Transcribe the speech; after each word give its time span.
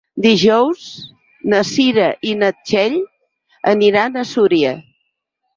Dijous 0.25 0.85
na 1.53 1.59
Cira 1.73 2.07
i 2.29 2.33
na 2.39 2.51
Txell 2.63 2.97
aniran 3.75 4.21
a 4.23 4.29
Súria. 4.35 4.77